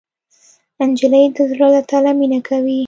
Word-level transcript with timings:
نجلۍ 0.89 1.25
د 1.35 1.37
زړه 1.51 1.67
له 1.73 1.81
تله 1.89 2.11
مینه 2.19 2.39
کوي. 2.47 2.79